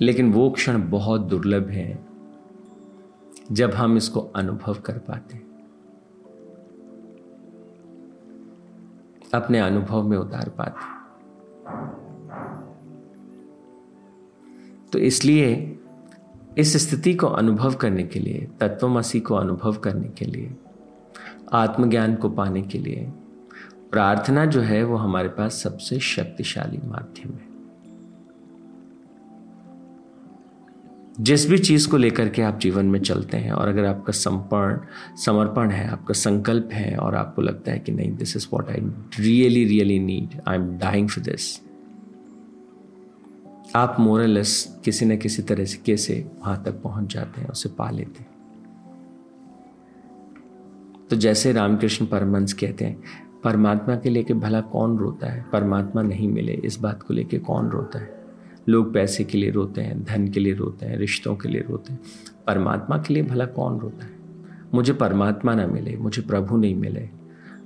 लेकिन 0.00 0.32
वो 0.32 0.50
क्षण 0.50 0.88
बहुत 0.90 1.20
दुर्लभ 1.20 1.68
है, 1.68 1.98
जब 3.52 3.70
हम 3.70 3.96
इसको 3.96 4.20
अनुभव 4.20 4.74
कर 4.74 4.98
पाते 4.98 5.38
अपने 9.34 9.58
अनुभव 9.58 10.02
में 10.02 10.16
उतार 10.18 10.48
पाते 10.48 10.98
तो 14.92 14.98
इसलिए 14.98 15.78
इस 16.58 16.76
स्थिति 16.88 17.14
को 17.14 17.26
अनुभव 17.26 17.74
करने 17.74 18.02
के 18.02 18.20
लिए 18.20 18.48
तत्वमसी 18.60 19.20
को 19.20 19.34
अनुभव 19.34 19.76
करने 19.76 20.08
के 20.08 20.24
लिए, 20.24 20.56
आत्मज्ञान 21.52 22.14
को 22.14 22.28
पाने 22.30 22.62
के 22.62 22.78
लिए 22.78 23.12
प्रार्थना 23.90 24.46
जो 24.46 24.60
है 24.60 24.84
वो 24.84 24.96
हमारे 24.96 25.28
पास 25.28 25.54
सबसे 25.54 25.98
शक्तिशाली 25.98 26.78
माध्यम 26.78 27.32
है। 27.32 27.50
जिस 31.20 31.50
भी 31.50 31.58
चीज़ 31.58 31.88
को 31.88 31.96
लेकर 31.96 32.28
के 32.28 32.42
आप 32.42 32.58
जीवन 32.58 32.86
में 32.86 33.00
चलते 33.00 33.36
हैं 33.36 33.52
और 33.52 33.68
अगर 33.68 33.84
आपका 33.84 34.12
समर्पण 34.12 34.78
समर्पण 35.16 35.70
है, 35.70 35.88
आपका 35.88 36.14
संकल्प 36.14 36.68
है 36.72 36.96
और 36.96 37.14
आपको 37.14 37.42
लगता 37.42 37.72
है 37.72 37.78
कि 37.78 37.92
नहीं 37.92 38.16
this 38.16 38.36
is 38.36 38.46
what 38.52 38.70
I 38.70 38.76
really 39.18 39.64
really 39.64 39.98
need 39.98 40.40
I 40.48 40.56
am 40.56 40.78
dying 40.78 41.08
for 41.08 41.24
this 41.24 41.60
आप 43.76 43.96
मोरलेस 44.00 44.80
किसी 44.84 45.06
न 45.06 45.16
किसी 45.16 45.42
तरह 45.42 45.64
से 45.64 45.78
कैसे 45.86 46.30
वहाँ 46.40 46.62
तक 46.64 46.72
पहुँच 46.72 47.14
जाते 47.14 47.40
हैं, 47.40 47.48
उसे 47.48 47.68
पा 47.68 47.90
लेते 47.90 48.18
हैं। 48.18 48.30
तो 51.10 51.16
जैसे 51.16 51.52
रामकृष्ण 51.52 52.06
परमंश 52.06 52.52
कहते 52.52 52.84
हैं 52.84 53.29
परमात्मा 53.44 53.96
के 53.96 54.10
लेके 54.10 54.34
भला 54.34 54.60
कौन 54.60 54.98
रोता 54.98 55.26
है? 55.26 55.46
परमात्मा 55.52 56.02
नहीं 56.02 56.28
मिले, 56.28 56.52
इस 56.52 56.80
बात 56.80 57.02
को 57.02 57.14
लेके 57.14 57.38
कौन 57.38 57.68
रोता 57.68 57.98
है? 57.98 58.24
लोग 58.68 58.94
पैसे 58.94 59.24
के 59.24 59.38
लिए 59.38 59.50
रोते 59.50 59.80
हैं, 59.80 60.04
धन 60.04 60.28
के 60.28 60.40
लिए 60.40 60.54
रोते 60.54 60.86
हैं, 60.86 60.96
रिश्तों 60.96 61.36
के 61.36 61.48
लिए 61.48 61.60
रोते 61.60 61.92
हैं। 61.92 62.00
परमात्मा 62.46 62.98
के 62.98 63.14
लिए 63.14 63.22
भला 63.22 63.46
कौन 63.46 63.78
रोता 63.78 64.04
है? 64.04 64.10
मुझे 64.74 64.92
परमात्मा 64.92 65.54
ना 65.54 65.66
मिले, 65.66 65.96
मुझे 65.96 66.22
प्रभु 66.22 66.56
नहीं 66.56 66.74
मिले। 66.74 67.08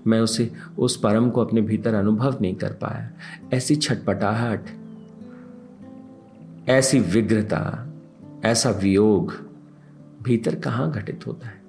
मैं 0.06 0.20
उसे, 0.20 0.52
उस 0.78 0.96
परम 0.96 1.30
को 1.30 1.40
अपने 1.40 1.60
भीतर 1.60 1.94
अनुभव 1.94 2.38
नहीं 2.40 2.54
कर 2.54 2.72
पाया। 2.72 3.10
ऐसी 3.52 3.76
छटपटाहट, 3.76 4.64
ऐसी 6.68 7.00
विग्रता, 7.00 7.86
ऐसा 8.44 8.70
वियोग 8.70 9.34
भीतर 10.22 10.54
कहाँ 10.54 10.92
घटित 10.92 11.26
होता 11.26 11.46
है? 11.46 11.62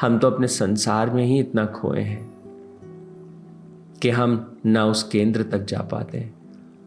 हम 0.00 0.18
तो 0.18 0.30
अपने 0.30 0.46
संसार 0.46 1.10
में 1.10 1.24
ही 1.24 1.40
इतना 1.40 1.66
खोए 1.66 2.00
हैं। 2.00 2.37
कि 4.02 4.10
हम 4.10 4.60
ना 4.66 4.86
उस 4.86 5.02
केंद्र 5.02 5.42
तक 5.42 5.58
जा 5.58 5.80
पाते 5.80 6.18
हैं 6.18 6.34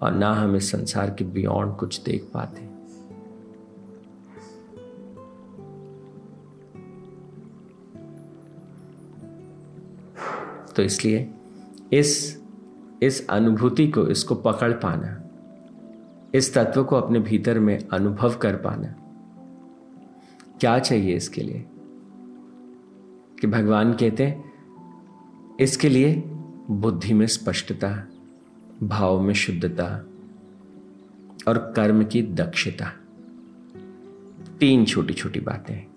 और 0.01 0.11
ना 0.11 0.33
हम 0.33 0.55
इस 0.55 0.71
संसार 0.71 1.09
के 1.09 1.23
बियॉन्ड 1.23 1.75
कुछ 1.75 2.03
देख 2.03 2.31
पाते 2.33 2.61
तो 10.75 10.83
इसलिए 10.83 11.33
इस 11.93 12.41
इस 13.03 13.27
अनुभूति 13.27 13.87
को, 13.87 14.07
इसको 14.07 14.35
पकड़ 14.35 14.71
पाना, 14.71 15.29
इस 16.35 16.53
तत्व 16.53 16.83
को 16.83 16.95
अपने 16.95 17.19
भीतर 17.19 17.59
में 17.59 17.87
अनुभव 17.87 18.35
कर 18.35 18.55
पाना, 18.55 18.87
क्या 20.59 20.79
चाहिए 20.79 21.15
इसके 21.15 21.41
लिए? 21.41 21.65
कि 23.41 23.47
भगवान 23.47 23.93
कहते 23.93 24.25
हैं, 24.25 24.51
इसके 25.59 25.89
लिए 25.89 26.30
बुद्धि 26.71 27.13
में 27.13 27.27
स्पष्टता, 27.27 28.07
भाव 28.83 29.21
में 29.21 29.33
शुद्धता 29.33 30.05
और 31.47 31.73
कर्म 31.75 32.05
की 32.05 32.21
दक्षता। 32.21 32.93
तीन 34.59 34.85
छोटी 34.85 35.13
छोटी 35.13 35.39
बातें। 35.39 35.87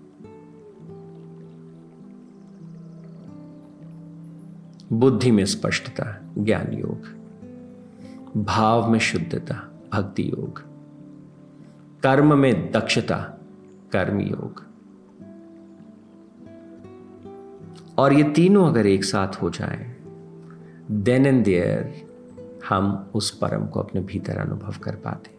बुद्धि 4.93 5.31
में 5.31 5.45
स्पष्टता, 5.45 6.21
ज्ञान 6.39 6.73
योग। 6.73 7.07
भाव 8.45 8.91
में 8.91 8.99
शुद्धता, 8.99 9.81
भक्ति 9.93 10.29
योग। 10.29 10.59
कर्म 12.03 12.39
में 12.39 12.73
दक्षता, 12.73 13.39
कर्म 13.93 14.21
योग। 14.21 14.65
और 17.99 18.13
ये 18.13 18.23
तीनों 18.23 18.69
अगर 18.69 18.87
एक 18.87 19.05
साथ 19.05 19.43
हो 19.43 19.51
जाए 19.51 19.94
देन 20.91 21.27
एंड 21.27 21.45
देयर 21.45 22.09
हम 22.69 23.11
उस 23.15 23.39
परम 23.39 23.67
को 23.67 23.81
अपने 23.81 24.01
भीतर 24.01 24.37
अनुभव 24.37 24.75
कर 24.83 24.97
पाते। 24.97 25.31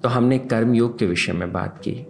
तो 0.00 0.08
हमने 0.08 0.38
कर्म 0.38 0.74
योग 0.74 0.98
के 0.98 1.06
विषय 1.06 1.32
में 1.32 1.52
बात 1.52 1.78
की। 1.78 2.06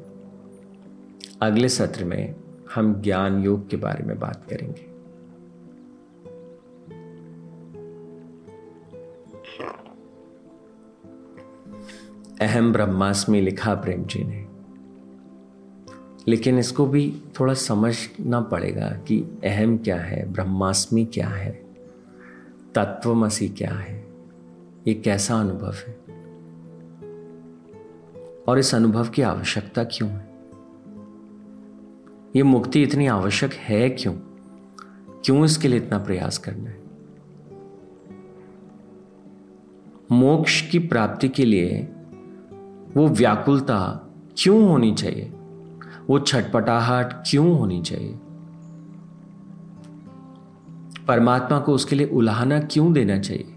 अगले 1.43 1.69
सत्र 1.69 2.05
में 2.05 2.35
हम 2.75 3.03
ज्ञान 3.03 3.43
योग 3.43 3.69
के 3.69 3.77
बारे 3.77 4.05
में 4.05 4.19
बात 4.19 4.47
करेंगे। 4.51 4.91
अहम 12.41 12.73
ब्रह्मास्मि 12.73 13.41
लिखा 13.41 13.75
प्रेम 13.75 14.05
जी 14.05 14.25
ने 14.25 14.50
लेकिन 16.31 16.59
इसको 16.59 16.87
भी 16.87 17.23
थोड़ा 17.41 17.55
समझना 17.55 18.41
पड़ेगा 18.41 18.89
कि 18.89 19.41
अहम 19.45 19.79
क्या 19.79 19.97
है, 19.97 20.33
ब्रह्मास्मि 20.33 21.05
क्या 21.05 21.29
है, 21.29 21.51
तत्वमसी 22.75 23.49
क्या 23.49 23.71
है, 23.71 24.07
ये 24.87 24.95
कैसा 24.95 25.41
अनुभव 25.41 25.75
है? 25.89 26.01
और 28.49 28.59
इस 28.59 28.75
अनुभव 28.75 29.09
की 29.09 29.23
आवश्यकता 29.23 29.85
क्यों 29.85 30.11
है? 30.11 30.31
ये 32.37 32.43
मुक्ति 32.43 32.83
इतनी 32.83 33.07
आवश्यक 33.07 33.53
है 33.53 33.91
क्यों? 33.91 34.13
क्यों 35.25 35.45
इसके 35.45 35.69
लिए 35.69 35.79
इतना 35.79 35.99
प्रयास 35.99 36.39
करना 36.39 36.71
है? 36.71 36.81
मोक्ष 40.13 40.71
की 40.71 40.79
प्राप्ति 40.79 41.29
के 41.29 41.45
लिए 41.45 41.83
वो 42.95 43.09
व्याकुलता 43.09 44.07
क्यों 44.37 44.69
होनी 44.69 44.95
चाहिए? 44.95 45.33
वो 46.11 46.19
छटपटाहट 46.19 47.13
क्यों 47.13 47.59
होनी 47.59 47.83
चाहिए? 47.83 48.19
परमात्मा 51.09 51.61
को 51.61 51.73
उसके 51.73 51.97
लिए 51.97 52.07
उलाहना 52.07 52.61
क्यों 52.61 52.93
देना 52.93 53.19
चाहिए? 53.19 53.57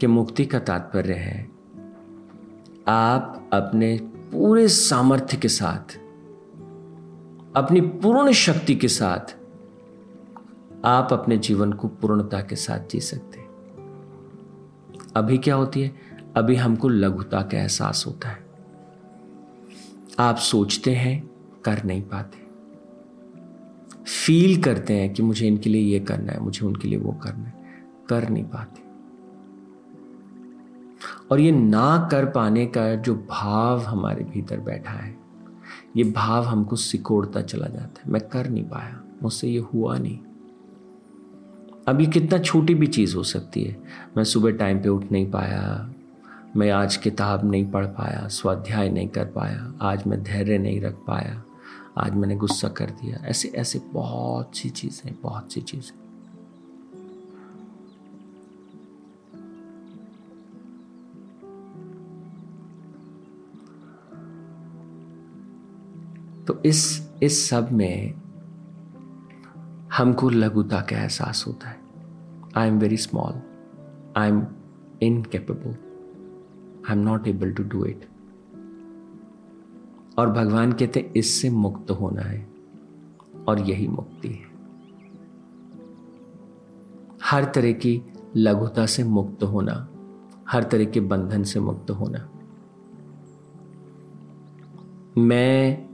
कि 0.00 0.06
मुक्ति 0.06 0.44
का 0.44 0.58
तात्पर्य 0.58 1.12
है, 1.12 1.48
आप 2.88 3.50
अपने 3.52 3.98
पूरे 4.02 4.68
सामर्थ्य 4.68 5.36
के 5.36 5.48
साथ, 5.48 5.98
अपनी 7.56 7.80
पूर्ण 7.80 8.32
शक्ति 8.32 8.74
के 8.74 8.88
साथ, 8.88 9.36
आप 10.84 11.08
अपने 11.12 11.38
जीवन 11.38 11.72
को 11.72 11.88
पूर्णता 11.88 12.40
के 12.40 12.56
साथ 12.56 12.80
जी 12.90 13.00
सकते 13.00 13.38
अभी 15.16 15.38
क्या 15.38 15.54
होती 15.54 15.82
है? 15.82 16.07
अभी 16.36 16.56
हमको 16.56 16.88
लघुता 16.88 17.42
का 17.42 17.58
एहसास 17.58 18.04
होता 18.06 18.28
है। 18.28 18.48
आप 20.18 20.36
सोचते 20.36 20.94
हैं, 20.94 21.30
कर 21.64 21.84
नहीं 21.84 22.02
पाते। 22.02 22.48
फील 24.04 24.62
करते 24.62 24.94
हैं 24.94 25.14
कि 25.14 25.22
मुझे 25.22 25.46
इनके 25.46 25.70
लिए 25.70 25.82
ये 25.82 26.00
करना 26.00 26.32
है, 26.32 26.40
मुझे 26.40 26.66
उनके 26.66 26.88
लिए 26.88 26.98
वो 26.98 27.12
करना 27.12 27.44
है। 27.44 27.54
कर 28.08 28.28
नहीं 28.28 28.44
पाते। 28.44 28.82
और 31.30 31.40
ये 31.40 31.50
ना 31.50 32.08
कर 32.10 32.26
पाने 32.26 32.66
का 32.66 32.94
जो 32.94 33.14
भाव 33.14 33.78
हमारे 33.80 34.24
भीतर 34.24 34.60
बैठा 34.60 34.92
है, 34.92 35.18
ये 35.96 36.04
भाव 36.04 36.44
हमको 36.44 36.76
सिकोड़ता 36.76 37.42
चला 37.42 37.66
जाता 37.66 38.02
है। 38.04 38.12
मैं 38.12 38.28
कर 38.28 38.50
नहीं 38.50 38.64
पाया, 38.64 39.04
मुझसे 39.22 39.48
ये 39.48 39.58
हुआ 39.58 39.98
नहीं। 39.98 40.18
अब 41.88 42.00
ये 42.00 42.06
कितना 42.06 42.38
छोटी 42.38 42.74
भी 42.74 42.86
चीज़ 42.86 43.16
हो 43.16 43.22
सकती 43.22 43.64
है। 43.64 43.82
मैं 44.16 44.24
सुबह 44.24 44.50
टाइम 44.50 44.78
पे 44.78 44.88
उठ 44.88 45.04
नहीं 45.12 45.30
पाया 45.30 45.92
मैं 46.56 46.70
आज 46.70 46.96
किताब 46.96 47.44
नहीं 47.50 47.70
पढ़ 47.70 47.86
पाया, 47.86 48.26
स्वाध्याय 48.28 48.88
नहीं 48.90 49.08
कर 49.08 49.24
पाया, 49.24 49.72
आज 49.82 50.06
मैं 50.06 50.22
धैर्य 50.22 50.58
नहीं 50.58 50.80
रख 50.80 50.94
पाया, 51.06 51.42
आज 51.98 52.14
मैंने 52.14 52.36
गुस्सा 52.36 52.68
कर 52.68 52.90
दिया। 52.90 53.18
ऐसे 53.26 53.48
ऐसे 53.48 53.80
बहुत 53.92 54.56
सी 54.56 54.68
चीज़ें, 54.70 55.14
बहुत 55.22 55.52
सी 55.52 55.60
चीज़ें। 55.60 55.96
तो 66.46 66.62
इस 66.66 67.10
इस 67.22 67.48
सब 67.50 67.72
में 67.72 68.14
हमको 69.92 70.28
लघुता 70.28 70.80
का 70.80 70.96
एहसास 70.96 71.44
होता 71.46 71.68
है। 71.68 71.80
I 72.56 72.68
am 72.68 72.78
very 72.78 72.96
small 72.96 73.42
I 74.16 74.28
am 74.28 74.46
incapable 75.02 75.76
I 76.88 76.96
am 76.96 77.02
not 77.02 77.28
able 77.28 77.52
to 77.52 77.62
do 77.62 77.84
it 77.84 78.08
और 80.18 80.30
भगवान 80.30 80.72
कहते 80.72 81.00
हैं, 81.00 81.12
इससे 81.12 81.50
मुक्त 81.50 81.90
होना 81.90 82.22
है। 82.22 82.48
और 83.48 83.60
यही 83.60 83.88
मुक्ति 83.88 84.28
है। 84.28 84.48
हर 87.24 87.44
तरह 87.44 87.72
की 87.72 88.02
लघुता 88.36 88.86
से 88.86 89.04
मुक्त 89.04 89.42
होना, 89.42 89.88
हर 90.48 90.62
तरह 90.62 90.84
के 90.84 91.00
बंधन 91.00 91.42
से 91.42 91.60
मुक्त 91.60 91.90
होना। 91.90 92.28
मैं 95.18 95.88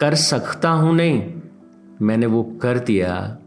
कर 0.00 0.14
सकता 0.14 0.70
हूँ 0.70 0.94
नहीं, 0.94 1.42
मैंने 2.02 2.26
वो 2.26 2.42
कर 2.62 2.78
दिया 2.78 3.38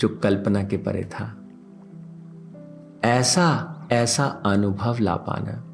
जो 0.00 0.08
कल्पना 0.08 0.64
के 0.64 0.76
परे 0.76 1.04
था। 1.04 1.48
ऐसा 3.04 3.72
ऐसा 3.92 4.24
अनुभव 4.24 4.96
ला 5.00 5.16
पाना। 5.16 5.64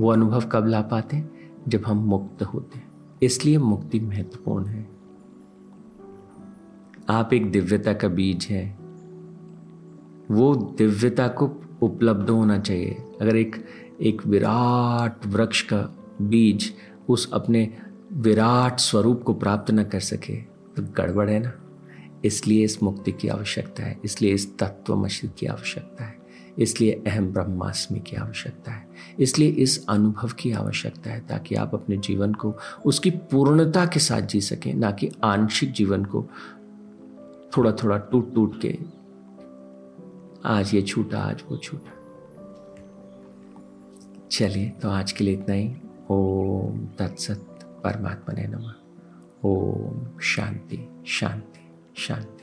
वो 0.00 0.12
अनुभव 0.12 0.44
कब 0.52 0.66
ला 0.66 0.80
पाते? 0.80 1.24
जब 1.68 1.82
हम 1.86 1.96
मुक्त 1.96 2.42
होते। 2.42 2.78
हैं 2.78 2.92
इसलिए 3.22 3.58
मुक्ति 3.58 4.00
महत्वपूर्ण 4.00 4.66
है। 4.66 4.88
आप 7.08 7.32
एक 7.32 7.52
दिव्यता 7.52 7.92
का 7.92 8.08
बीज 8.08 8.46
है। 8.50 8.78
वो 10.30 10.74
दिव्यता 10.78 11.28
को 11.28 11.62
उपलब्ध 11.82 12.30
होना 12.30 12.58
चाहिए। 12.58 12.90
अगर 13.20 13.36
एक 13.36 13.66
एक 14.00 14.26
विराट 14.26 15.26
वृक्ष 15.26 15.62
का 15.62 15.96
बीज 16.22 16.74
उस 17.08 17.32
अपने 17.32 17.78
विराट 18.12 18.80
स्वरूप 18.80 19.22
को 19.22 19.34
प्राप्त 19.34 19.70
न 19.70 19.84
कर 19.84 20.00
सके 20.00 20.36
तो 20.36 20.82
गड़बड़ 20.82 21.30
है 21.30 21.38
ना? 21.38 21.52
इसलिए 22.24 22.64
इस 22.64 22.82
मुक्ति 22.82 23.12
की 23.12 23.28
आवश्यकता 23.28 23.82
है, 23.82 23.98
इसलिए 24.04 24.34
इस 24.34 24.56
तत्वमसी 24.58 25.30
की 25.38 25.46
आवश्यकता 25.46 26.04
है, 26.04 26.16
इसलिए 26.58 27.02
अहम 27.06 27.26
ब्रह्मास्मि 27.32 28.00
की 28.00 28.16
आवश्यकता 28.16 28.72
है, 28.72 28.86
इसलिए 29.18 29.48
इस 29.48 29.84
अनुभव 29.88 30.32
की 30.38 30.52
आवश्यकता 30.52 31.10
है 31.10 31.20
ताकि 31.26 31.54
आप 31.54 31.74
अपने 31.74 31.96
जीवन 31.96 32.34
को 32.34 32.54
उसकी 32.86 33.10
पूर्णता 33.10 33.86
के 33.86 34.00
साथ 34.00 34.20
जी 34.20 34.40
सकें, 34.40 34.74
ना 34.74 34.90
कि 34.90 35.10
आंशिक 35.24 35.72
जीवन 35.72 36.04
को 36.04 36.26
थोड़ा 37.56 37.72
थोड़ा 37.72 37.98
टूट 37.98 38.34
टूट 38.34 38.60
के। 38.60 38.78
आज 40.44 40.74
ये 40.74 40.82
छूटा, 40.82 41.18
आज 41.18 41.42
वो 41.50 41.56
छूटा। 41.56 41.98
चलिए 44.30 44.68
तो 44.82 44.90
आज 44.90 45.12
के 45.12 45.24
लिए 45.24 45.34
इतना 45.34 45.54
ही। 45.54 45.74
ओम 46.10 46.86
तत्सत 46.98 47.44
परमात्मा 47.84 48.34
ने 48.34 48.46
नमः। 48.46 48.72
ओम 49.44 50.18
शांति 50.18 50.88
शांति। 51.06 51.51
शांति 51.96 52.41